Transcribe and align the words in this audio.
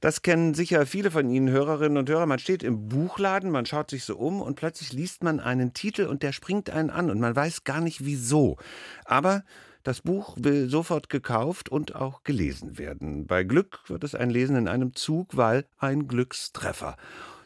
Das 0.00 0.20
kennen 0.20 0.52
sicher 0.52 0.84
viele 0.84 1.10
von 1.10 1.30
Ihnen 1.30 1.48
Hörerinnen 1.48 1.96
und 1.96 2.08
Hörer. 2.08 2.26
Man 2.26 2.38
steht 2.38 2.62
im 2.62 2.88
Buchladen, 2.88 3.50
man 3.50 3.64
schaut 3.64 3.90
sich 3.90 4.04
so 4.04 4.16
um 4.16 4.42
und 4.42 4.54
plötzlich 4.54 4.92
liest 4.92 5.24
man 5.24 5.40
einen 5.40 5.72
Titel 5.72 6.06
und 6.06 6.22
der 6.22 6.32
springt 6.32 6.68
einen 6.68 6.90
an 6.90 7.10
und 7.10 7.18
man 7.18 7.34
weiß 7.34 7.64
gar 7.64 7.80
nicht 7.80 8.04
wieso. 8.04 8.58
Aber 9.06 9.42
das 9.84 10.02
Buch 10.02 10.36
will 10.38 10.68
sofort 10.68 11.08
gekauft 11.08 11.68
und 11.68 11.94
auch 11.94 12.24
gelesen 12.24 12.76
werden. 12.76 13.26
Bei 13.26 13.44
Glück 13.44 13.80
wird 13.86 14.04
es 14.04 14.14
ein 14.14 14.30
Lesen 14.30 14.56
in 14.56 14.68
einem 14.68 14.94
Zug, 14.94 15.36
weil 15.36 15.64
ein 15.78 16.08
Glückstreffer. 16.08 16.96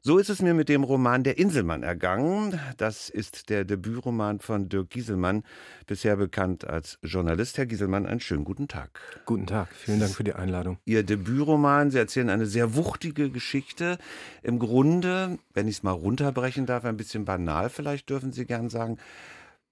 So 0.03 0.17
ist 0.17 0.31
es 0.31 0.41
mir 0.41 0.55
mit 0.55 0.71
dem 0.71 0.83
Roman 0.83 1.25
Der 1.25 1.37
Inselmann 1.37 1.83
ergangen. 1.83 2.59
Das 2.79 3.11
ist 3.11 3.51
der 3.51 3.67
Debütroman 3.67 4.41
von 4.41 4.71
Dirk 4.71 4.89
Gieselmann, 4.89 5.43
bisher 5.87 6.17
bekannt 6.17 6.65
als 6.65 6.99
Journalist. 7.03 7.59
Herr 7.59 7.67
Gieselmann, 7.67 8.07
einen 8.07 8.21
schönen 8.21 8.45
guten 8.45 8.67
Tag. 8.67 8.99
Guten 9.27 9.47
Tag, 9.47 9.69
vielen 9.75 10.01
Dank 10.01 10.15
für 10.15 10.25
die 10.25 10.33
Einladung. 10.33 10.79
Ihr 10.87 11.03
Debütroman, 11.03 11.91
Sie 11.91 11.99
erzählen 11.99 12.31
eine 12.31 12.47
sehr 12.47 12.75
wuchtige 12.77 13.29
Geschichte. 13.29 13.99
Im 14.43 14.59
Grunde, 14.59 15.39
wenn 15.53 15.69
ich 15.69 15.77
es 15.77 15.83
mal 15.83 15.91
runterbrechen 15.91 16.65
darf, 16.65 16.87
ein 16.87 16.97
bisschen 16.97 17.27
banal 17.27 17.69
vielleicht, 17.69 18.09
dürfen 18.09 18.33
Sie 18.33 18.47
gern 18.47 18.71
sagen, 18.71 18.97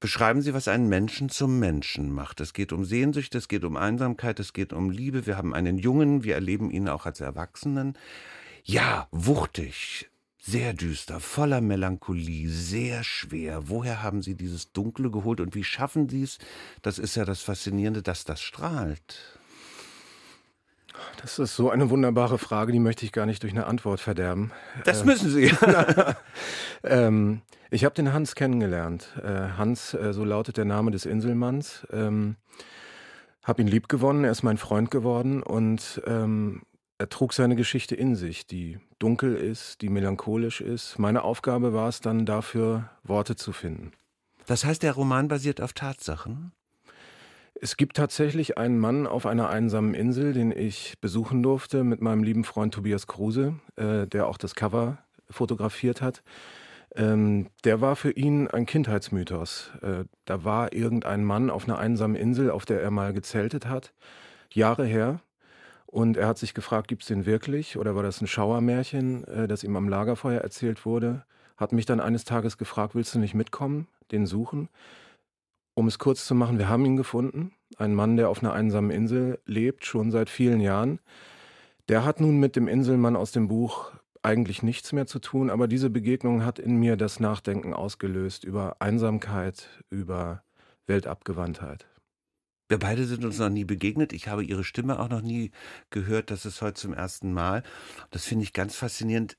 Beschreiben 0.01 0.42
Sie, 0.42 0.54
was 0.54 0.68
einen 0.68 0.88
Menschen 0.88 1.29
zum 1.29 1.59
Menschen 1.59 2.12
macht. 2.12 2.40
Es 2.40 2.52
geht 2.52 2.73
um 2.73 2.84
Sehnsucht, 2.84 3.34
es 3.34 3.48
geht 3.48 3.65
um 3.65 3.76
Einsamkeit, 3.76 4.38
es 4.38 4.52
geht 4.52 4.73
um 4.73 4.90
Liebe. 4.90 5.26
Wir 5.26 5.37
haben 5.37 5.54
einen 5.54 5.76
Jungen, 5.76 6.23
wir 6.23 6.34
erleben 6.34 6.70
ihn 6.70 6.88
auch 6.88 7.04
als 7.04 7.20
Erwachsenen. 7.20 7.98
Ja, 8.62 9.09
wuchtig, 9.10 10.09
sehr 10.41 10.73
düster, 10.73 11.20
voller 11.20 11.60
Melancholie, 11.60 12.48
sehr 12.48 13.05
schwer. 13.05 13.69
Woher 13.69 14.02
haben 14.02 14.23
Sie 14.23 14.34
dieses 14.34 14.73
Dunkle 14.73 15.10
geholt 15.10 15.41
und 15.41 15.55
wie 15.55 15.65
schaffen 15.65 16.09
Sie 16.09 16.23
es? 16.23 16.38
Das 16.83 16.98
ist 16.98 17.16
ja 17.16 17.24
das 17.24 17.42
Faszinierende, 17.42 18.02
dass 18.02 18.24
das 18.24 18.41
strahlt. 18.41 19.38
Das 21.20 21.38
ist 21.38 21.55
so 21.55 21.70
eine 21.70 21.91
wunderbare 21.91 22.38
Frage, 22.38 22.73
die 22.73 22.80
möchte 22.80 23.05
ich 23.05 23.12
gar 23.12 23.27
nicht 23.27 23.43
durch 23.43 23.52
eine 23.52 23.66
Antwort 23.66 24.01
verderben. 24.01 24.52
Das 24.84 25.01
ähm, 25.01 25.06
müssen 25.06 25.30
Sie. 25.30 25.52
ähm, 26.82 27.43
ich 27.71 27.84
habe 27.84 27.95
den 27.95 28.12
Hans 28.12 28.34
kennengelernt. 28.34 29.09
Äh, 29.23 29.57
Hans, 29.57 29.95
äh, 29.95 30.12
so 30.12 30.24
lautet 30.24 30.57
der 30.57 30.65
Name 30.65 30.90
des 30.90 31.07
Inselmanns. 31.07 31.87
Ähm, 31.93 32.37
habe 33.45 33.62
ihn 33.62 33.68
lieb 33.68 33.88
gewonnen, 33.88 34.24
er 34.24 34.30
ist 34.30 34.43
mein 34.43 34.59
Freund 34.59 34.90
geworden 34.90 35.43
und 35.43 36.02
ähm, 36.07 36.62
er 36.99 37.09
trug 37.09 37.32
seine 37.32 37.57
Geschichte 37.57 37.95
in 37.95 38.16
sich, 38.16 38.46
die 38.46 38.79
dunkel 38.99 39.37
ist, 39.37 39.80
die 39.82 39.88
melancholisch 39.88 40.60
ist. 40.60 40.99
Meine 40.99 41.23
Aufgabe 41.23 41.73
war 41.73 41.88
es 41.88 42.01
dann 42.01 42.27
dafür, 42.27 42.90
Worte 43.05 43.37
zu 43.37 43.52
finden. 43.52 43.93
Das 44.46 44.65
heißt, 44.65 44.82
der 44.82 44.93
Roman 44.93 45.29
basiert 45.29 45.60
auf 45.60 45.73
Tatsachen? 45.73 46.52
Es 47.60 47.77
gibt 47.77 47.96
tatsächlich 47.96 48.57
einen 48.57 48.79
Mann 48.79 49.07
auf 49.07 49.27
einer 49.27 49.49
einsamen 49.49 49.95
Insel, 49.95 50.32
den 50.32 50.52
ich 50.52 50.95
besuchen 51.01 51.43
durfte 51.43 51.82
mit 51.85 52.01
meinem 52.01 52.23
lieben 52.23 52.45
Freund 52.45 52.73
Tobias 52.73 53.07
Kruse, 53.07 53.55
äh, 53.77 54.07
der 54.07 54.27
auch 54.27 54.38
das 54.38 54.55
Cover 54.55 54.99
fotografiert 55.29 56.01
hat. 56.01 56.23
Ähm, 56.95 57.49
der 57.65 57.80
war 57.80 57.96
für 57.96 58.12
ihn 58.12 58.49
ein 58.49 58.65
Kindheitsmythos. 58.65 59.73
Äh, 59.83 60.05
da 60.24 60.45
war 60.45 60.73
irgendein 60.73 61.24
Mann 61.24 61.51
auf 61.51 61.65
einer 61.65 61.79
einsamen 61.79 62.16
Insel, 62.16 62.51
auf 62.51 62.65
der 62.65 62.80
er 62.80 62.90
mal 62.90 63.12
gezeltet 63.12 63.66
hat, 63.66 63.93
Jahre 64.53 64.87
her. 64.87 65.21
Und 65.91 66.19
er 66.19 66.26
hat 66.26 66.36
sich 66.36 66.53
gefragt, 66.53 66.88
gibt 66.88 67.00
es 67.03 67.08
den 67.08 67.25
wirklich 67.25 67.78
oder 67.78 67.97
war 67.97 68.03
das 68.03 68.20
ein 68.20 68.26
Schauermärchen, 68.26 69.25
äh, 69.25 69.48
das 69.48 69.64
ihm 69.64 69.75
am 69.75 69.88
Lagerfeuer 69.88 70.42
erzählt 70.42 70.84
wurde? 70.84 71.25
Hat 71.56 71.72
mich 71.72 71.86
dann 71.86 71.98
eines 71.98 72.25
Tages 72.25 72.58
gefragt, 72.58 72.94
willst 72.94 73.14
du 73.14 73.19
nicht 73.19 73.34
mitkommen, 73.34 73.88
den 74.12 74.26
suchen? 74.26 74.69
Um 75.72 75.86
es 75.86 75.98
kurz 75.98 76.26
zu 76.26 76.34
machen, 76.34 76.59
wir 76.59 76.69
haben 76.69 76.84
ihn 76.84 76.98
gefunden. 76.98 77.53
Ein 77.78 77.94
Mann, 77.94 78.19
der 78.19 78.28
auf 78.28 78.42
einer 78.42 78.53
einsamen 78.53 78.91
Insel 78.91 79.41
lebt, 79.47 79.86
schon 79.86 80.10
seit 80.10 80.28
vielen 80.28 80.60
Jahren. 80.60 81.00
Der 81.88 82.04
hat 82.04 82.20
nun 82.20 82.38
mit 82.38 82.54
dem 82.54 82.69
Inselmann 82.69 83.16
aus 83.16 83.32
dem 83.32 83.48
Buch 83.48 83.92
eigentlich 84.22 84.62
nichts 84.62 84.92
mehr 84.92 85.06
zu 85.06 85.20
tun, 85.20 85.48
aber 85.48 85.69
diese 85.69 85.88
Begegnung 85.88 86.44
hat 86.44 86.59
in 86.59 86.76
mir 86.76 86.97
das 86.97 87.19
Nachdenken 87.19 87.72
ausgelöst 87.72 88.44
über 88.44 88.76
Einsamkeit, 88.81 89.69
über 89.88 90.42
Weltabgewandtheit. 90.87 91.87
Wir 92.69 92.79
beide 92.79 93.06
sind 93.06 93.25
uns 93.25 93.39
noch 93.39 93.49
nie 93.49 93.65
begegnet. 93.65 94.12
Ich 94.12 94.29
habe 94.29 94.45
Ihre 94.45 94.62
Stimme 94.62 95.01
auch 95.01 95.09
noch 95.09 95.23
nie 95.23 95.51
gehört. 95.91 96.31
Das 96.31 96.45
ist 96.45 96.61
heute 96.61 96.75
zum 96.75 96.93
ersten 96.93 97.33
Mal. 97.33 97.62
Das 98.11 98.25
finde 98.25 98.45
ich 98.45 98.53
ganz 98.53 98.77
faszinierend. 98.77 99.39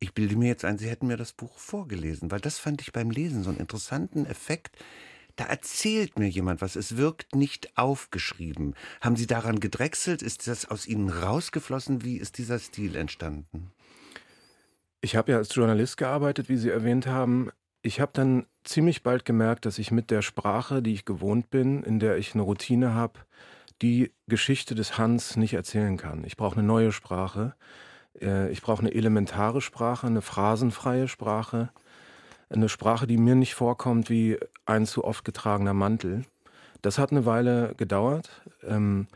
Ich 0.00 0.12
bilde 0.12 0.36
mir 0.36 0.48
jetzt 0.48 0.64
ein, 0.64 0.78
Sie 0.78 0.88
hätten 0.88 1.06
mir 1.06 1.16
das 1.16 1.32
Buch 1.32 1.56
vorgelesen, 1.56 2.32
weil 2.32 2.40
das 2.40 2.58
fand 2.58 2.82
ich 2.82 2.92
beim 2.92 3.10
Lesen 3.10 3.44
so 3.44 3.50
einen 3.50 3.60
interessanten 3.60 4.26
Effekt. 4.26 4.76
Da 5.36 5.44
erzählt 5.44 6.18
mir 6.18 6.28
jemand 6.28 6.60
was. 6.60 6.74
Es 6.74 6.96
wirkt 6.96 7.36
nicht 7.36 7.78
aufgeschrieben. 7.78 8.74
Haben 9.00 9.16
Sie 9.16 9.28
daran 9.28 9.60
gedrechselt? 9.60 10.20
Ist 10.20 10.48
das 10.48 10.66
aus 10.66 10.86
Ihnen 10.86 11.08
rausgeflossen? 11.08 12.02
Wie 12.02 12.16
ist 12.16 12.38
dieser 12.38 12.58
Stil 12.58 12.96
entstanden? 12.96 13.70
Ich 15.00 15.16
habe 15.16 15.32
ja 15.32 15.38
als 15.38 15.54
Journalist 15.54 15.96
gearbeitet, 15.96 16.48
wie 16.48 16.56
Sie 16.56 16.70
erwähnt 16.70 17.06
haben. 17.06 17.50
Ich 17.82 18.00
habe 18.00 18.12
dann 18.14 18.46
ziemlich 18.62 19.02
bald 19.02 19.24
gemerkt, 19.24 19.66
dass 19.66 19.78
ich 19.78 19.90
mit 19.90 20.12
der 20.12 20.22
Sprache, 20.22 20.82
die 20.82 20.94
ich 20.94 21.04
gewohnt 21.04 21.50
bin, 21.50 21.82
in 21.82 21.98
der 21.98 22.16
ich 22.16 22.34
eine 22.34 22.44
Routine 22.44 22.94
habe, 22.94 23.18
die 23.82 24.12
Geschichte 24.28 24.76
des 24.76 24.98
Hans 24.98 25.36
nicht 25.36 25.54
erzählen 25.54 25.96
kann. 25.96 26.22
Ich 26.24 26.36
brauche 26.36 26.56
eine 26.56 26.66
neue 26.66 26.92
Sprache. 26.92 27.56
Äh, 28.20 28.50
ich 28.52 28.62
brauche 28.62 28.82
eine 28.82 28.94
elementare 28.94 29.60
Sprache, 29.60 30.06
eine 30.06 30.22
phrasenfreie 30.22 31.08
Sprache, 31.08 31.70
eine 32.50 32.68
Sprache, 32.68 33.08
die 33.08 33.16
mir 33.16 33.34
nicht 33.34 33.54
vorkommt 33.54 34.08
wie 34.10 34.38
ein 34.64 34.86
zu 34.86 35.02
oft 35.02 35.24
getragener 35.24 35.74
Mantel. 35.74 36.24
Das 36.82 36.98
hat 36.98 37.10
eine 37.10 37.26
Weile 37.26 37.74
gedauert. 37.76 38.42
Ähm, 38.62 39.08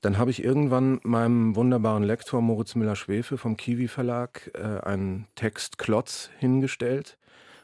dann 0.00 0.18
habe 0.18 0.32
ich 0.32 0.42
irgendwann 0.42 0.98
meinem 1.04 1.54
wunderbaren 1.54 2.02
Lektor 2.02 2.40
Moritz 2.40 2.74
Müller-Schwefe 2.74 3.38
vom 3.38 3.56
Kiwi 3.56 3.86
Verlag 3.86 4.50
äh, 4.54 4.80
einen 4.84 5.28
Textklotz 5.36 6.30
hingestellt 6.38 7.18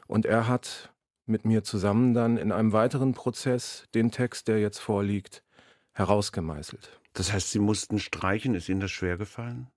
und 0.07 0.25
er 0.25 0.47
hat 0.47 0.91
mit 1.25 1.45
mir 1.45 1.63
zusammen 1.63 2.13
dann 2.13 2.37
in 2.37 2.51
einem 2.51 2.71
weiteren 2.71 3.13
Prozess 3.13 3.85
den 3.93 4.11
Text, 4.11 4.47
der 4.47 4.59
jetzt 4.59 4.79
vorliegt, 4.79 5.43
herausgemeißelt. 5.93 6.99
Das 7.13 7.33
heißt, 7.33 7.51
Sie 7.51 7.59
mussten 7.59 7.99
streichen. 7.99 8.55
Ist 8.55 8.69
Ihnen 8.69 8.79
das 8.79 8.91
schwer 8.91 9.17
gefallen? 9.17 9.67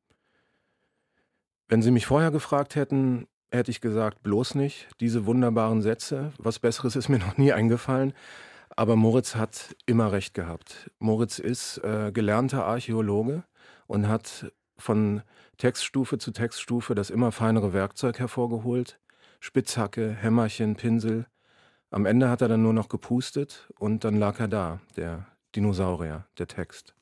Wenn 1.69 1.83
Sie 1.83 1.91
mich 1.91 2.07
vorher 2.07 2.31
gefragt 2.31 2.77
hätten, 2.77 3.27
hätte 3.51 3.71
ich 3.71 3.81
gesagt, 3.81 4.23
bloß 4.23 4.55
nicht. 4.55 4.89
Diese 5.01 5.27
wunderbaren 5.27 5.83
Sätze. 5.83 6.33
Was 6.39 6.59
Besseres 6.59 6.97
ist 6.97 7.09
mir 7.09 7.19
noch 7.19 7.37
nie 7.37 7.53
eingefallen. 7.53 8.13
Aber 8.77 8.97
Moritz 8.97 9.35
hat 9.35 9.75
immer 9.87 10.13
recht 10.13 10.35
gehabt. 10.35 10.91
Moritz 10.99 11.39
ist 11.39 11.79
äh, 11.79 12.13
gelernter 12.13 12.65
Archäologe 12.65 13.43
und 13.87 14.09
hat 14.09 14.53
von 14.77 15.23
Textstufe 15.57 16.19
zu 16.19 16.31
Textstufe 16.31 16.95
das 16.95 17.11
immer 17.11 17.33
feinere 17.33 17.73
Werkzeug 17.73 18.19
hervorgeholt. 18.19 18.99
Spitzhacke, 19.41 20.11
Hämmerchen, 20.13 20.77
Pinsel. 20.77 21.27
Am 21.91 22.07
Ende 22.07 22.29
hat 22.29 22.43
er 22.43 22.49
dann 22.49 22.63
nur 22.63 22.75
noch 22.75 22.89
gepustet 22.89 23.69
und 23.79 24.05
dann 24.05 24.17
lag 24.17 24.39
er 24.39 24.49
da, 24.49 24.81
der 24.97 25.27
Dinosaurier, 25.57 26.27
der 26.39 26.47
Text. 26.47 26.95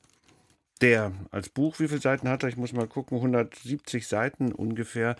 Der 0.81 1.11
als 1.31 1.49
Buch, 1.49 1.79
wie 1.79 1.89
viele 1.89 1.99
Seiten 1.99 2.29
hat 2.29 2.43
er? 2.43 2.49
Ich 2.49 2.57
muss 2.57 2.71
mal 2.71 2.87
gucken, 2.87 3.17
170 3.17 4.07
Seiten 4.07 4.53
ungefähr. 4.53 5.17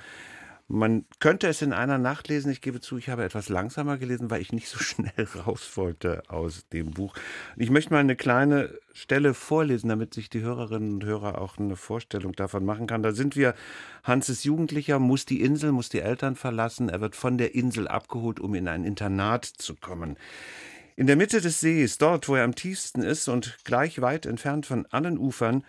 Man 0.72 1.06
könnte 1.20 1.48
es 1.48 1.64
in 1.64 1.74
einer 1.74 1.98
Nacht 1.98 2.28
lesen. 2.28 2.52
Ich 2.52 2.62
gebe 2.62 2.80
zu, 2.80 3.00
ich 3.00 3.10
habe 3.10 3.24
etwas 3.24 3.50
langsamer 3.50 3.98
gelesen, 3.98 4.30
weil 4.30 4.40
ich 4.40 4.54
nicht 4.54 4.70
so 4.70 4.78
schnell 4.84 5.28
raus 5.36 5.72
wollte 5.74 6.22
aus 6.28 6.68
dem 6.72 6.92
Buch. 6.92 7.16
Ich 7.58 7.72
möchte 7.72 7.92
mal 7.92 8.00
eine 8.00 8.16
kleine 8.16 8.78
Stelle 8.94 9.34
vorlesen, 9.34 9.90
damit 9.90 10.14
sich 10.14 10.30
die 10.30 10.42
Hörerinnen 10.42 10.94
und 10.94 11.04
Hörer 11.04 11.42
auch 11.42 11.58
eine 11.58 11.76
Vorstellung 11.76 12.34
davon 12.34 12.66
machen 12.66 12.86
kann. 12.86 13.02
Da 13.02 13.14
sind 13.14 13.36
wir, 13.36 13.56
Hans 14.04 14.30
ist 14.30 14.44
Jugendlicher, 14.44 15.00
muss 15.00 15.26
die 15.26 15.42
Insel, 15.42 15.72
muss 15.72 15.90
die 15.90 16.02
Eltern 16.02 16.36
verlassen. 16.36 16.88
Er 16.90 17.02
wird 17.02 17.16
von 17.16 17.40
der 17.40 17.56
Insel 17.56 17.88
abgeholt, 17.88 18.40
um 18.40 18.54
in 18.54 18.68
ein 18.68 18.84
Internat 18.84 19.46
zu 19.46 19.74
kommen. 19.74 20.18
In 20.96 21.08
der 21.08 21.16
Mitte 21.16 21.42
des 21.42 21.62
Sees, 21.62 21.98
dort, 21.98 22.30
wo 22.30 22.36
er 22.36 22.44
am 22.44 22.54
tiefsten 22.54 23.02
ist 23.02 23.28
und 23.28 23.58
gleich 23.64 24.02
weit 24.02 24.28
entfernt 24.28 24.68
von 24.68 24.86
allen 24.88 25.18
Ufern, 25.18 25.64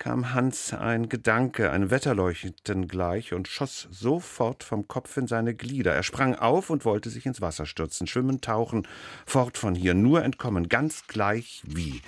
kam 0.00 0.32
Hans 0.32 0.72
ein 0.72 1.10
Gedanke, 1.10 1.70
ein 1.70 1.90
Wetterleuchten 1.90 2.88
gleich, 2.88 3.34
und 3.34 3.48
schoss 3.48 3.86
sofort 3.90 4.64
vom 4.64 4.88
Kopf 4.88 5.18
in 5.18 5.26
seine 5.26 5.54
Glieder. 5.54 5.94
Er 5.94 6.02
sprang 6.02 6.34
auf 6.34 6.70
und 6.70 6.86
wollte 6.86 7.10
sich 7.10 7.26
ins 7.26 7.42
Wasser 7.42 7.66
stürzen, 7.66 8.06
schwimmen, 8.06 8.40
tauchen, 8.40 8.88
fort 9.26 9.58
von 9.58 9.74
hier, 9.74 9.92
nur 9.92 10.24
entkommen, 10.24 10.70
ganz 10.70 11.06
gleich 11.06 11.62
wie. 11.66 12.00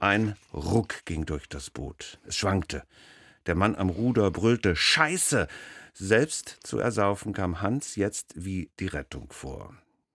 Ein 0.00 0.34
Ruck 0.52 1.04
ging 1.04 1.24
durch 1.24 1.48
das 1.48 1.70
Boot. 1.70 2.18
Es 2.26 2.36
schwankte. 2.36 2.82
Der 3.46 3.54
Mann 3.54 3.76
am 3.76 3.88
Ruder 3.88 4.32
brüllte 4.32 4.74
Scheiße. 4.74 5.46
Selbst 5.94 6.58
zu 6.64 6.80
ersaufen 6.80 7.32
kam 7.32 7.60
Hans 7.60 7.94
jetzt 7.94 8.32
wie 8.34 8.68
die 8.80 8.88
Rettung 8.88 9.30
vor. 9.30 9.72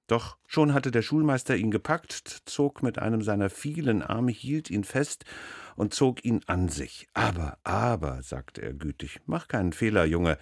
Doch 0.08 0.38
schon 0.48 0.74
hatte 0.74 0.92
der 0.92 1.02
Schulmeister 1.02 1.56
ihn 1.58 1.70
gepackt, 1.70 2.42
zog 2.46 2.82
mit 2.82 2.98
einem 2.98 3.22
seiner 3.22 3.50
vielen 3.50 4.02
Arme, 4.02 4.32
hielt 4.32 4.70
ihn 4.70 4.86
fest 4.86 5.26
und 5.76 5.94
zog 5.94 6.24
ihn 6.24 6.42
an 6.48 6.70
sich. 6.70 7.08
Aber, 7.14 7.58
aber, 7.64 8.22
sagte 8.24 8.62
er 8.62 8.74
gütig, 8.74 9.20
mach 9.26 9.50
keinen 9.50 9.74
Fehler, 9.74 10.06
Junge. 10.06 10.38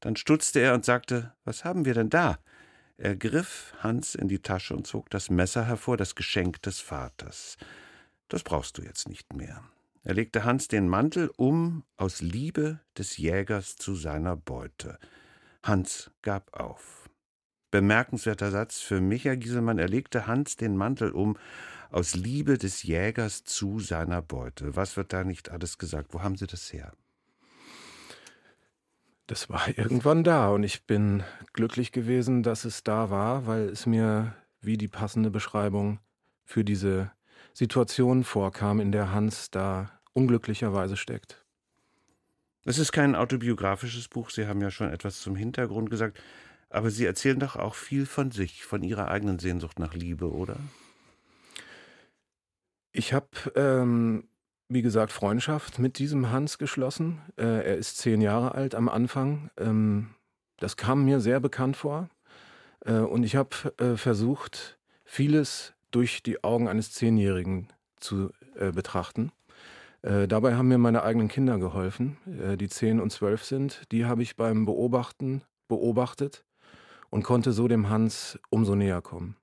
Dann 0.00 0.14
stutzte 0.14 0.60
er 0.60 0.74
und 0.74 0.84
sagte, 0.84 1.32
was 1.44 1.64
haben 1.64 1.86
wir 1.86 1.94
denn 1.94 2.10
da? 2.10 2.38
Er 2.98 3.16
griff 3.16 3.74
Hans 3.78 4.14
in 4.14 4.28
die 4.28 4.40
Tasche 4.40 4.74
und 4.76 4.86
zog 4.86 5.08
das 5.10 5.30
Messer 5.30 5.64
hervor, 5.64 5.96
das 5.96 6.14
Geschenk 6.14 6.60
des 6.62 6.80
Vaters. 6.80 7.56
Das 8.28 8.42
brauchst 8.42 8.76
du 8.76 8.82
jetzt 8.82 9.08
nicht 9.08 9.32
mehr. 9.32 9.64
Er 10.02 10.14
legte 10.14 10.44
Hans 10.44 10.68
den 10.68 10.88
Mantel 10.88 11.30
um 11.36 11.84
aus 11.96 12.20
Liebe 12.20 12.80
des 12.96 13.16
Jägers 13.16 13.76
zu 13.76 13.94
seiner 13.94 14.36
Beute. 14.36 14.98
Hans 15.62 16.10
gab 16.22 16.54
auf. 16.58 17.07
Bemerkenswerter 17.70 18.50
Satz 18.50 18.80
für 18.80 19.00
Micha 19.00 19.34
Gieselmann. 19.34 19.78
Er 19.78 19.88
legte 19.88 20.26
Hans 20.26 20.56
den 20.56 20.76
Mantel 20.76 21.10
um 21.10 21.36
aus 21.90 22.14
Liebe 22.14 22.58
des 22.58 22.82
Jägers 22.82 23.44
zu 23.44 23.80
seiner 23.80 24.22
Beute. 24.22 24.76
Was 24.76 24.96
wird 24.96 25.12
da 25.12 25.24
nicht 25.24 25.50
alles 25.50 25.78
gesagt? 25.78 26.12
Wo 26.12 26.22
haben 26.22 26.36
Sie 26.36 26.46
das 26.46 26.72
her? 26.72 26.92
Das 29.26 29.48
war 29.48 29.68
irgendwann 29.76 30.24
da 30.24 30.48
und 30.50 30.62
ich 30.62 30.84
bin 30.84 31.22
glücklich 31.52 31.92
gewesen, 31.92 32.42
dass 32.42 32.64
es 32.64 32.84
da 32.84 33.10
war, 33.10 33.46
weil 33.46 33.68
es 33.68 33.86
mir 33.86 34.34
wie 34.60 34.76
die 34.76 34.88
passende 34.88 35.30
Beschreibung 35.30 36.00
für 36.44 36.64
diese 36.64 37.12
Situation 37.52 38.24
vorkam, 38.24 38.80
in 38.80 38.92
der 38.92 39.12
Hans 39.12 39.50
da 39.50 39.90
unglücklicherweise 40.12 40.96
steckt. 40.96 41.44
Es 42.64 42.78
ist 42.78 42.92
kein 42.92 43.14
autobiografisches 43.14 44.08
Buch, 44.08 44.30
Sie 44.30 44.46
haben 44.46 44.60
ja 44.60 44.70
schon 44.70 44.90
etwas 44.90 45.20
zum 45.20 45.36
Hintergrund 45.36 45.90
gesagt, 45.90 46.20
aber 46.70 46.90
Sie 46.90 47.04
erzählen 47.04 47.38
doch 47.38 47.56
auch 47.56 47.74
viel 47.74 48.06
von 48.06 48.30
sich, 48.30 48.64
von 48.64 48.82
Ihrer 48.82 49.08
eigenen 49.08 49.38
Sehnsucht 49.38 49.78
nach 49.78 49.94
Liebe, 49.94 50.30
oder? 50.30 50.56
Ich 52.92 53.12
habe 53.12 53.28
ähm, 53.54 54.28
wie 54.68 54.82
gesagt, 54.82 55.12
Freundschaft 55.12 55.78
mit 55.78 55.98
diesem 55.98 56.30
Hans 56.30 56.58
geschlossen. 56.58 57.22
Äh, 57.36 57.44
er 57.44 57.76
ist 57.76 57.98
zehn 57.98 58.20
Jahre 58.20 58.54
alt 58.54 58.74
am 58.74 58.88
Anfang. 58.88 59.50
Ähm, 59.56 60.10
das 60.58 60.76
kam 60.76 61.04
mir 61.04 61.20
sehr 61.20 61.40
bekannt 61.40 61.76
vor. 61.76 62.10
Äh, 62.84 62.98
und 62.98 63.24
ich 63.24 63.36
habe 63.36 63.50
äh, 63.78 63.96
versucht, 63.96 64.78
vieles 65.04 65.74
durch 65.90 66.22
die 66.22 66.44
Augen 66.44 66.68
eines 66.68 66.92
Zehnjährigen 66.92 67.68
zu 67.98 68.30
äh, 68.56 68.72
betrachten. 68.72 69.32
Äh, 70.02 70.28
dabei 70.28 70.54
haben 70.54 70.68
mir 70.68 70.78
meine 70.78 71.02
eigenen 71.02 71.28
Kinder 71.28 71.58
geholfen, 71.58 72.18
äh, 72.26 72.56
die 72.58 72.68
zehn 72.68 73.00
und 73.00 73.10
zwölf 73.10 73.44
sind. 73.44 73.90
Die 73.90 74.04
habe 74.04 74.22
ich 74.22 74.36
beim 74.36 74.66
Beobachten 74.66 75.42
beobachtet 75.66 76.44
und 77.10 77.22
konnte 77.22 77.52
so 77.52 77.68
dem 77.68 77.88
Hans 77.88 78.38
umso 78.50 78.74
näher 78.74 79.02
kommen. 79.02 79.36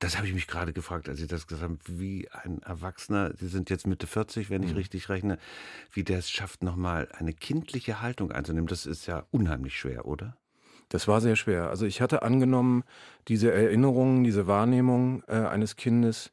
Das 0.00 0.16
habe 0.16 0.28
ich 0.28 0.34
mich 0.34 0.46
gerade 0.46 0.72
gefragt, 0.72 1.08
als 1.08 1.18
Sie 1.18 1.26
das 1.26 1.48
gesagt 1.48 1.64
haben, 1.64 1.80
wie 1.86 2.28
ein 2.30 2.62
Erwachsener, 2.62 3.34
Sie 3.36 3.48
sind 3.48 3.68
jetzt 3.68 3.86
Mitte 3.86 4.06
40, 4.06 4.48
wenn 4.48 4.62
ich 4.62 4.70
mhm. 4.70 4.76
richtig 4.76 5.08
rechne, 5.08 5.38
wie 5.90 6.04
der 6.04 6.18
es 6.18 6.30
schafft, 6.30 6.62
nochmal 6.62 7.08
eine 7.12 7.32
kindliche 7.32 8.00
Haltung 8.00 8.30
einzunehmen. 8.30 8.68
Das 8.68 8.86
ist 8.86 9.06
ja 9.06 9.26
unheimlich 9.32 9.76
schwer, 9.76 10.06
oder? 10.06 10.36
Das 10.88 11.08
war 11.08 11.20
sehr 11.20 11.34
schwer. 11.34 11.68
Also 11.68 11.84
ich 11.84 12.00
hatte 12.00 12.22
angenommen, 12.22 12.84
diese 13.26 13.52
Erinnerungen, 13.52 14.22
diese 14.22 14.46
Wahrnehmung 14.46 15.24
äh, 15.26 15.32
eines 15.32 15.74
Kindes 15.74 16.32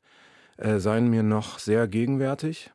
äh, 0.58 0.78
seien 0.78 1.10
mir 1.10 1.24
noch 1.24 1.58
sehr 1.58 1.88
gegenwärtig. 1.88 2.72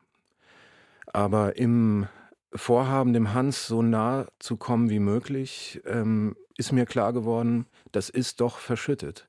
Aber 1.07 1.57
im 1.57 2.09
Vorhaben, 2.53 3.13
dem 3.13 3.33
Hans 3.33 3.69
so 3.69 3.81
nah 3.81 4.27
zu 4.41 4.57
kommen 4.57 4.91
wie 4.91 4.99
möglich, 4.99 5.81
ähm, 5.87 6.37
ist 6.61 6.73
mir 6.73 6.85
klar 6.85 7.15
geworden, 7.15 7.67
das 7.91 8.11
ist 8.11 8.43
doch 8.43 8.59
verschüttet. 8.59 9.29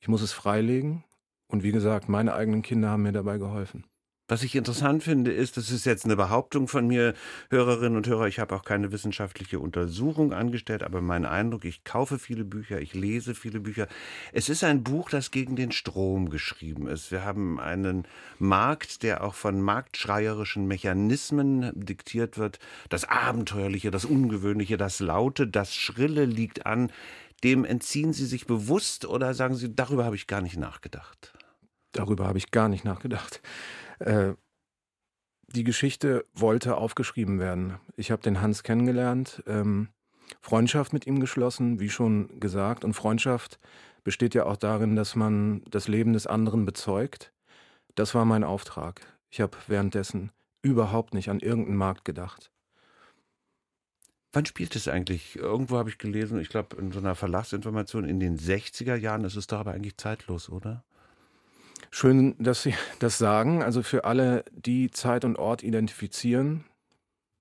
Ich 0.00 0.08
muss 0.08 0.20
es 0.20 0.32
freilegen. 0.32 1.04
Und 1.46 1.62
wie 1.62 1.70
gesagt, 1.70 2.08
meine 2.08 2.34
eigenen 2.34 2.62
Kinder 2.62 2.90
haben 2.90 3.04
mir 3.04 3.12
dabei 3.12 3.38
geholfen. 3.38 3.84
Was 4.28 4.44
ich 4.44 4.54
interessant 4.54 5.02
finde, 5.02 5.32
ist, 5.32 5.56
das 5.56 5.70
ist 5.70 5.84
jetzt 5.84 6.04
eine 6.04 6.16
Behauptung 6.16 6.68
von 6.68 6.86
mir, 6.86 7.12
Hörerinnen 7.50 7.96
und 7.96 8.06
Hörer, 8.06 8.28
ich 8.28 8.38
habe 8.38 8.54
auch 8.54 8.64
keine 8.64 8.92
wissenschaftliche 8.92 9.58
Untersuchung 9.58 10.32
angestellt, 10.32 10.84
aber 10.84 11.00
mein 11.00 11.26
Eindruck, 11.26 11.64
ich 11.64 11.84
kaufe 11.84 12.18
viele 12.18 12.44
Bücher, 12.44 12.80
ich 12.80 12.94
lese 12.94 13.34
viele 13.34 13.60
Bücher. 13.60 13.88
Es 14.32 14.48
ist 14.48 14.64
ein 14.64 14.84
Buch, 14.84 15.10
das 15.10 15.32
gegen 15.32 15.56
den 15.56 15.72
Strom 15.72 16.30
geschrieben 16.30 16.86
ist. 16.86 17.10
Wir 17.10 17.24
haben 17.24 17.58
einen 17.58 18.06
Markt, 18.38 19.02
der 19.02 19.24
auch 19.24 19.34
von 19.34 19.60
marktschreierischen 19.60 20.66
Mechanismen 20.66 21.72
diktiert 21.74 22.38
wird. 22.38 22.58
Das 22.88 23.04
Abenteuerliche, 23.04 23.90
das 23.90 24.04
Ungewöhnliche, 24.04 24.76
das 24.76 25.00
Laute, 25.00 25.46
das 25.48 25.74
Schrille 25.74 26.24
liegt 26.24 26.64
an 26.64 26.90
dem 27.44 27.64
entziehen 27.64 28.12
Sie 28.12 28.26
sich 28.26 28.46
bewusst 28.46 29.04
oder 29.04 29.34
sagen 29.34 29.56
Sie, 29.56 29.74
darüber 29.74 30.04
habe 30.04 30.16
ich 30.16 30.26
gar 30.26 30.40
nicht 30.40 30.56
nachgedacht? 30.56 31.32
Darüber 31.92 32.26
habe 32.26 32.38
ich 32.38 32.50
gar 32.50 32.68
nicht 32.68 32.84
nachgedacht. 32.84 33.42
Äh, 34.04 34.34
die 35.48 35.64
Geschichte 35.64 36.24
wollte 36.32 36.76
aufgeschrieben 36.76 37.38
werden. 37.38 37.78
Ich 37.96 38.10
habe 38.10 38.22
den 38.22 38.40
Hans 38.40 38.62
kennengelernt, 38.62 39.42
ähm, 39.46 39.88
Freundschaft 40.40 40.92
mit 40.92 41.06
ihm 41.06 41.20
geschlossen, 41.20 41.78
wie 41.78 41.90
schon 41.90 42.40
gesagt. 42.40 42.84
Und 42.84 42.94
Freundschaft 42.94 43.58
besteht 44.02 44.34
ja 44.34 44.46
auch 44.46 44.56
darin, 44.56 44.96
dass 44.96 45.14
man 45.14 45.62
das 45.70 45.88
Leben 45.88 46.14
des 46.14 46.26
anderen 46.26 46.64
bezeugt. 46.64 47.32
Das 47.94 48.14
war 48.14 48.24
mein 48.24 48.44
Auftrag. 48.44 49.02
Ich 49.30 49.40
habe 49.40 49.56
währenddessen 49.66 50.32
überhaupt 50.62 51.12
nicht 51.12 51.28
an 51.28 51.40
irgendeinen 51.40 51.76
Markt 51.76 52.04
gedacht. 52.04 52.50
Wann 54.32 54.46
spielt 54.46 54.74
es 54.74 54.88
eigentlich? 54.88 55.36
Irgendwo 55.36 55.76
habe 55.76 55.90
ich 55.90 55.98
gelesen, 55.98 56.40
ich 56.40 56.48
glaube 56.48 56.76
in 56.76 56.92
so 56.92 56.98
einer 56.98 57.14
Verlagsinformation, 57.14 58.04
in 58.04 58.18
den 58.18 58.38
60er 58.38 58.96
Jahren 58.96 59.24
ist 59.24 59.36
es 59.36 59.46
doch 59.46 59.60
aber 59.60 59.72
eigentlich 59.72 59.98
zeitlos, 59.98 60.48
oder? 60.48 60.84
Schön, 61.94 62.34
dass 62.38 62.62
Sie 62.62 62.74
das 63.00 63.18
sagen. 63.18 63.62
Also 63.62 63.82
für 63.82 64.04
alle, 64.04 64.44
die 64.50 64.90
Zeit 64.90 65.24
und 65.24 65.38
Ort 65.38 65.62
identifizieren, 65.62 66.64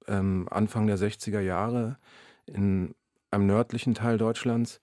ähm, 0.07 0.47
Anfang 0.51 0.87
der 0.87 0.97
60er 0.97 1.39
Jahre 1.39 1.97
in 2.45 2.93
einem 3.31 3.47
nördlichen 3.47 3.93
Teil 3.93 4.17
Deutschlands, 4.17 4.81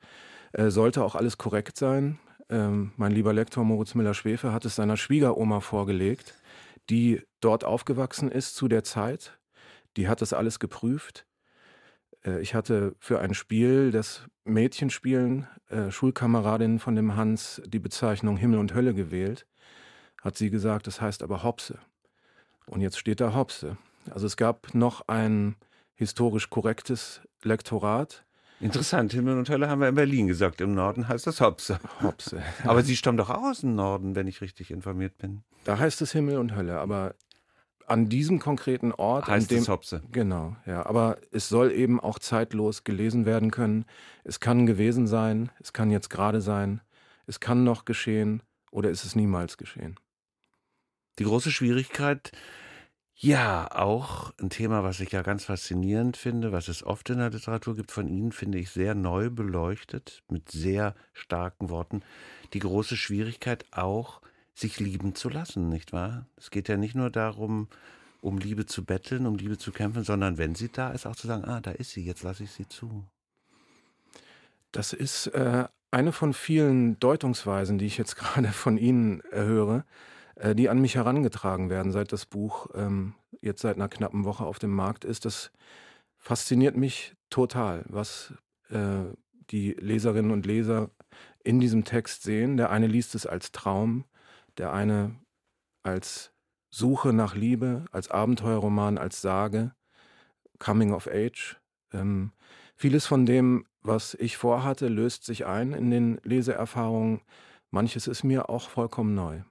äh, 0.53 0.71
sollte 0.71 1.05
auch 1.05 1.15
alles 1.15 1.37
korrekt 1.37 1.77
sein. 1.77 2.19
Ähm, 2.49 2.93
mein 2.97 3.13
lieber 3.13 3.35
Lektor 3.35 3.63
Moritz 3.63 3.95
Müller-Schwefe 3.95 4.53
hat 4.53 4.65
es 4.65 4.77
seiner 4.77 4.97
Schwiegeroma 4.97 5.61
vorgelegt, 5.61 6.35
die 6.89 7.21
dort 7.41 7.65
aufgewachsen 7.65 8.31
ist 8.31 8.57
zu 8.57 8.69
der 8.69 8.85
Zeit. 8.85 9.39
Die 9.99 10.09
hat 10.09 10.23
das 10.23 10.33
alles 10.33 10.61
geprüft 10.61 11.27
äh, 12.25 12.41
ich 12.41 12.55
hatte 12.55 12.95
für 12.99 13.21
ein 13.21 13.35
Spiel, 13.35 13.91
das 13.91 14.27
Mädchenspielen, 14.45 15.47
äh, 15.69 15.91
Schulkameradin 15.91 16.79
von 16.79 16.97
dem 16.97 17.17
Hans 17.17 17.61
die 17.67 17.79
Bezeichnung 17.79 18.37
Himmel 18.37 18.59
und 18.59 18.75
Hölle 18.75 18.95
gewählt. 18.95 19.47
Hat 20.23 20.37
sie 20.37 20.51
gesagt, 20.51 20.87
das 20.87 21.01
heißt 21.01 21.23
aber 21.23 21.43
Hopse. 21.43 21.79
Und 22.67 22.81
jetzt 22.81 22.99
steht 22.99 23.21
da 23.21 23.35
Hopse. 23.35 23.77
Also 24.11 24.27
es 24.27 24.37
gab 24.37 24.75
noch 24.75 25.07
ein 25.09 25.57
historisch 25.95 26.51
korrektes 26.51 27.21
Lektorat. 27.43 28.25
Interessant, 28.61 29.13
Himmel 29.13 29.39
und 29.39 29.49
Hölle 29.49 29.69
haben 29.69 29.81
wir 29.81 29.89
in 29.89 29.95
Berlin 29.95 30.27
gesagt. 30.27 30.61
Im 30.61 30.75
Norden 30.75 31.07
heißt 31.07 31.27
das 31.27 31.41
Hopse. 31.41 31.79
Hopse. 32.03 32.43
aber 32.65 32.83
Sie 32.83 32.97
stammen 32.97 33.19
doch 33.19 33.31
auch 33.31 33.45
aus 33.45 33.61
dem 33.61 33.75
Norden, 33.75 34.17
wenn 34.17 34.27
ich 34.27 34.41
richtig 34.41 34.71
informiert 34.71 35.17
bin. 35.19 35.43
Da 35.65 35.79
heißt 35.79 36.03
es 36.03 36.13
Himmel 36.13 36.39
und 36.39 36.57
Hölle, 36.57 36.81
aber 36.81 37.15
an 37.87 38.09
diesem 38.09 38.39
konkreten 38.39 38.93
Ort. 38.93 39.29
Heißt 39.29 39.51
dem, 39.51 39.59
es 39.59 39.69
Hopse. 39.69 40.03
Genau, 40.13 40.57
ja. 40.67 40.85
Aber 40.87 41.19
es 41.31 41.49
soll 41.49 41.73
eben 41.73 42.01
auch 42.01 42.19
zeitlos 42.19 42.85
gelesen 42.85 43.27
werden 43.27 43.51
können. 43.51 43.85
Es 44.25 44.41
kann 44.41 44.67
gewesen 44.67 45.07
sein, 45.07 45.51
es 45.61 45.73
kann 45.73 45.91
jetzt 45.91 46.11
gerade 46.11 46.41
sein, 46.41 46.81
es 47.27 47.41
kann 47.41 47.65
noch 47.65 47.85
geschehen 47.85 48.43
oder 48.71 48.91
ist 48.91 49.05
es 49.05 49.17
niemals 49.17 49.57
geschehen. 49.57 49.97
Die 51.19 51.25
große 51.25 51.51
Schwierigkeit, 51.51 52.33
ja, 53.17 53.69
auch 53.73 54.33
ein 54.41 54.49
Thema, 54.49 54.85
was 54.85 55.01
ich 55.01 55.11
ja 55.11 55.23
ganz 55.23 55.47
faszinierend 55.47 56.17
finde, 56.17 56.53
was 56.53 56.69
es 56.69 56.85
oft 56.85 57.11
in 57.11 57.19
der 57.19 57.31
Literatur 57.31 57.75
gibt, 57.75 57.91
von 57.91 58.07
Ihnen 58.07 58.31
finde 58.31 58.59
ich 58.59 58.71
sehr 58.71 58.95
neu 58.95 59.29
beleuchtet, 59.29 60.23
mit 60.29 60.53
sehr 60.53 60.95
starken 61.13 61.69
Worten. 61.69 62.03
Die 62.53 62.61
große 62.61 62.97
Schwierigkeit 62.97 63.67
auch, 63.73 64.21
sich 64.55 64.79
lieben 64.79 65.17
zu 65.17 65.29
lassen, 65.29 65.69
nicht 65.69 65.93
wahr? 65.93 66.27
Es 66.37 66.51
geht 66.51 66.69
ja 66.69 66.77
nicht 66.77 66.95
nur 66.95 67.11
darum, 67.11 67.67
um 68.21 68.39
Liebe 68.39 68.67
zu 68.67 68.85
betteln, 68.85 69.27
um 69.27 69.37
Liebe 69.37 69.59
zu 69.59 69.73
kämpfen, 69.73 70.05
sondern 70.05 70.39
wenn 70.39 70.55
sie 70.55 70.71
da 70.71 70.91
ist, 70.91 71.07
auch 71.07 71.17
zu 71.17 71.27
sagen, 71.27 71.45
ah, 71.45 71.61
da 71.61 71.73
ist 71.73 71.91
sie, 71.91 72.05
jetzt 72.05 72.23
lasse 72.23 72.45
ich 72.45 72.53
sie 72.53 72.69
zu. 72.69 73.05
Das 74.71 74.93
ist 74.93 75.29
äh, 75.29 75.67
eine 75.91 76.13
von 76.13 76.35
vielen 76.35 77.01
Deutungsweisen, 77.01 77.79
die 77.79 77.87
ich 77.87 77.99
jetzt 77.99 78.15
gerade 78.17 78.49
von 78.49 78.79
Ihnen 78.79 79.23
äh, 79.33 79.41
höre, 79.41 79.85
äh, 80.39 80.55
die 80.55 80.69
an 80.69 80.81
mich 80.81 80.95
herangetragen 80.95 81.71
werden, 81.71 81.93
seit 81.93 82.13
das 82.13 82.27
Buch 82.27 82.69
ähm, 82.75 83.15
jetzt 83.41 83.63
seit 83.63 83.77
einer 83.77 83.89
knappen 83.89 84.25
Woche 84.25 84.45
auf 84.45 84.59
dem 84.59 84.71
Markt 84.71 85.05
ist. 85.05 85.25
Das 85.25 85.51
fasziniert 86.17 86.77
mich 86.77 87.15
total, 87.31 87.85
was 87.89 88.33
äh, 88.71 89.05
die 89.51 89.73
Leserinnen 89.73 90.31
und 90.31 90.47
Leser 90.47 90.91
in 91.43 91.61
diesem 91.61 91.85
Text 91.85 92.23
sehen. 92.23 92.57
Der 92.57 92.71
eine 92.71 92.87
liest 92.87 93.15
es 93.15 93.27
als 93.27 93.53
Traum, 93.53 94.05
der 94.59 94.73
eine 94.73 95.17
als 95.83 96.33
Suche 96.71 97.13
nach 97.13 97.35
Liebe, 97.35 97.87
als 97.93 98.11
Abenteuerroman, 98.11 98.99
als 98.99 99.21
Sage, 99.21 99.73
Coming 100.59 100.93
of 100.93 101.09
Age. 101.09 101.57
Ähm, 101.93 102.33
vieles 102.77 103.07
von 103.07 103.27
dem, 103.27 103.67
was 103.81 104.15
ich 104.15 104.37
vorhatte, 104.37 104.89
löst 104.89 105.25
sich 105.25 105.47
ein 105.47 105.73
in 105.73 105.91
den 105.91 106.21
Leseerfahrungen. 106.23 107.23
Manches 107.71 108.07
ist 108.07 108.25
mir 108.25 108.51
auch 108.51 108.69
vollkommen 108.69 109.15
neu. 109.15 109.43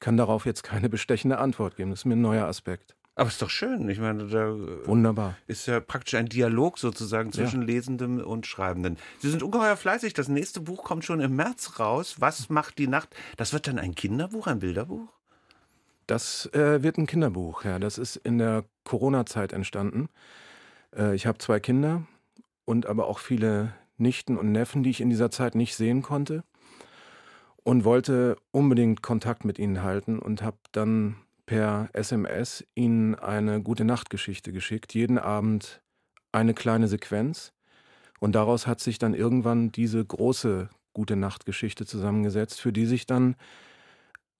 Ich 0.00 0.04
kann 0.06 0.16
darauf 0.16 0.46
jetzt 0.46 0.62
keine 0.62 0.88
bestechende 0.88 1.36
Antwort 1.36 1.76
geben. 1.76 1.90
Das 1.90 2.00
ist 2.00 2.04
mir 2.06 2.16
ein 2.16 2.22
neuer 2.22 2.46
Aspekt. 2.46 2.96
Aber 3.16 3.28
ist 3.28 3.42
doch 3.42 3.50
schön. 3.50 3.86
Ich 3.90 3.98
meine, 3.98 4.28
da 4.28 4.56
Wunderbar. 4.86 5.36
ist 5.46 5.66
ja 5.66 5.78
praktisch 5.78 6.14
ein 6.14 6.24
Dialog 6.24 6.78
sozusagen 6.78 7.32
zwischen 7.34 7.60
ja. 7.60 7.66
Lesendem 7.66 8.18
und 8.18 8.46
Schreibenden. 8.46 8.96
Sie 9.18 9.28
sind 9.28 9.42
ungeheuer 9.42 9.76
fleißig. 9.76 10.14
Das 10.14 10.28
nächste 10.28 10.62
Buch 10.62 10.84
kommt 10.84 11.04
schon 11.04 11.20
im 11.20 11.36
März 11.36 11.78
raus. 11.78 12.16
Was 12.18 12.48
macht 12.48 12.78
die 12.78 12.86
Nacht? 12.86 13.14
Das 13.36 13.52
wird 13.52 13.66
dann 13.66 13.78
ein 13.78 13.94
Kinderbuch, 13.94 14.46
ein 14.46 14.60
Bilderbuch? 14.60 15.06
Das 16.06 16.46
äh, 16.54 16.82
wird 16.82 16.96
ein 16.96 17.06
Kinderbuch, 17.06 17.66
ja. 17.66 17.78
Das 17.78 17.98
ist 17.98 18.16
in 18.16 18.38
der 18.38 18.64
Corona-Zeit 18.84 19.52
entstanden. 19.52 20.08
Äh, 20.96 21.14
ich 21.14 21.26
habe 21.26 21.36
zwei 21.36 21.60
Kinder 21.60 22.06
und 22.64 22.86
aber 22.86 23.06
auch 23.06 23.18
viele 23.18 23.74
Nichten 23.98 24.38
und 24.38 24.50
Neffen, 24.50 24.82
die 24.82 24.88
ich 24.88 25.02
in 25.02 25.10
dieser 25.10 25.30
Zeit 25.30 25.54
nicht 25.54 25.76
sehen 25.76 26.00
konnte 26.00 26.42
und 27.64 27.84
wollte 27.84 28.36
unbedingt 28.50 29.02
Kontakt 29.02 29.44
mit 29.44 29.58
ihnen 29.58 29.82
halten 29.82 30.18
und 30.18 30.42
habe 30.42 30.58
dann 30.72 31.16
per 31.46 31.88
SMS 31.92 32.64
ihnen 32.74 33.14
eine 33.14 33.62
gute 33.62 33.84
Nachtgeschichte 33.84 34.52
geschickt, 34.52 34.94
jeden 34.94 35.18
Abend 35.18 35.82
eine 36.32 36.54
kleine 36.54 36.88
Sequenz 36.88 37.52
und 38.20 38.34
daraus 38.34 38.66
hat 38.66 38.80
sich 38.80 38.98
dann 38.98 39.14
irgendwann 39.14 39.72
diese 39.72 40.04
große 40.04 40.68
gute 40.92 41.16
Nachtgeschichte 41.16 41.86
zusammengesetzt, 41.86 42.60
für 42.60 42.72
die 42.72 42.86
sich 42.86 43.06
dann 43.06 43.36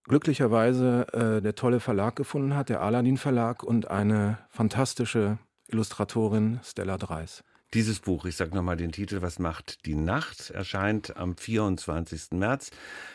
glücklicherweise 0.05 1.07
äh, 1.13 1.43
der 1.43 1.55
tolle 1.55 1.81
Verlag 1.81 2.17
gefunden 2.17 2.55
hat, 2.55 2.69
der 2.69 2.83
Aladdin 2.83 3.17
Verlag 3.17 3.63
und 3.63 3.91
eine 3.91 4.39
fantastische 4.51 5.39
Illustratorin 5.69 6.61
Stella 6.63 6.99
Dreis. 6.99 7.45
Dieses 7.73 8.01
Buch, 8.01 8.25
ich 8.25 8.35
sage 8.35 8.53
nochmal 8.53 8.77
den 8.77 8.91
Titel, 8.91 9.23
Was 9.23 9.39
macht 9.39 9.87
die 9.87 9.95
Nacht, 9.95 10.51
erscheint 10.51 11.17
am 11.17 11.37
24. 11.37 12.33
März. 12.33 12.73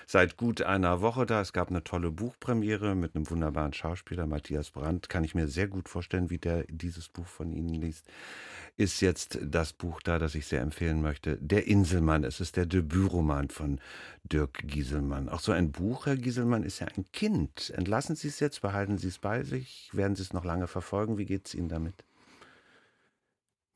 Seit 0.08 0.38
gut 0.38 0.62
einer 0.62 1.02
Woche 1.02 1.26
da. 1.26 1.42
Es 1.42 1.52
gab 1.52 1.70
eine 1.70 1.84
tolle 1.84 2.10
Buchpremiere 2.10 2.96
mit 2.96 3.16
einem 3.16 3.30
wunderbaren 3.30 3.74
Schauspieler, 3.74 4.28
Matthias 4.28 4.72
Brandt. 4.72 5.10
Kann 5.10 5.26
ich 5.26 5.36
mir 5.36 5.50
sehr 5.50 5.68
gut 5.68 5.90
vorstellen, 5.90 6.30
wie 6.30 6.38
der 6.38 6.64
dieses 6.70 7.10
Buch 7.10 7.26
von 7.26 7.52
Ihnen 7.52 7.74
liest. 7.74 8.08
Ist 8.78 9.02
jetzt 9.02 9.40
das 9.42 9.74
Buch 9.74 10.02
da, 10.02 10.20
das 10.20 10.36
ich 10.36 10.46
sehr 10.46 10.62
empfehlen 10.62 11.02
möchte. 11.02 11.36
Der 11.42 11.68
Inselmann. 11.68 12.24
Es 12.24 12.40
ist 12.40 12.56
der 12.56 12.66
Debütroman 12.66 13.50
von 13.50 13.82
Dirk 14.24 14.66
Gieselmann. 14.66 15.28
Auch 15.28 15.42
so 15.42 15.52
ein 15.52 15.74
Buch, 15.74 16.06
Herr 16.06 16.16
Gieselmann, 16.16 16.64
ist 16.64 16.80
ja 16.80 16.88
ein 16.96 17.04
Kind. 17.12 17.74
Entlassen 17.76 18.16
Sie 18.16 18.30
es 18.30 18.40
jetzt, 18.40 18.62
behalten 18.62 19.00
Sie 19.00 19.10
es 19.10 19.20
bei 19.20 19.44
sich? 19.44 19.90
Werden 19.92 20.16
Sie 20.16 20.22
es 20.22 20.32
noch 20.32 20.46
lange 20.46 20.68
verfolgen? 20.68 21.18
Wie 21.18 21.26
geht 21.26 21.48
es 21.48 21.56
Ihnen 21.56 21.68
damit? 21.68 22.06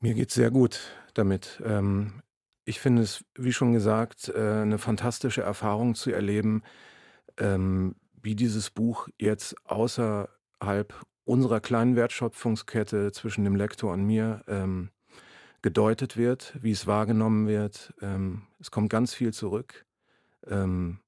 Mir 0.00 0.14
geht's 0.14 0.34
sehr 0.34 0.50
gut 0.50 0.80
damit. 1.14 1.60
Ähm, 1.64 2.22
ich 2.64 2.80
finde 2.80 3.02
es, 3.02 3.24
wie 3.34 3.52
schon 3.52 3.72
gesagt, 3.72 4.28
äh, 4.34 4.62
eine 4.62 4.78
fantastische 4.78 5.42
Erfahrung 5.42 5.94
zu 5.94 6.10
erleben, 6.10 6.62
ähm, 7.36 7.96
wie 8.22 8.34
dieses 8.34 8.70
Buch 8.70 9.08
jetzt 9.18 9.54
außerhalb 9.66 10.94
unserer 11.24 11.60
kleinen 11.60 11.96
Wertschöpfungskette 11.96 13.12
zwischen 13.12 13.44
dem 13.44 13.56
Lektor 13.56 13.92
und 13.92 14.04
mir 14.04 14.42
ähm, 14.48 14.90
gedeutet 15.62 16.16
wird, 16.16 16.56
wie 16.62 16.70
es 16.70 16.86
wahrgenommen 16.86 17.46
wird. 17.46 17.92
Ähm, 18.00 18.46
es 18.58 18.70
kommt 18.70 18.90
ganz 18.90 19.12
viel 19.14 19.32
zurück. 19.32 19.84
Ähm, 20.46 21.00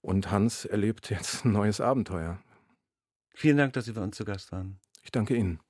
und 0.00 0.30
Hans 0.30 0.64
erlebt 0.64 1.10
jetzt 1.10 1.44
ein 1.44 1.52
neues 1.52 1.80
Abenteuer. 1.80 2.38
Vielen 3.34 3.58
Dank, 3.58 3.74
dass 3.74 3.84
Sie 3.84 3.92
bei 3.92 4.02
uns 4.02 4.16
zu 4.16 4.24
Gast 4.24 4.52
waren. 4.52 4.78
Ich 5.02 5.10
danke 5.10 5.36
Ihnen. 5.36 5.60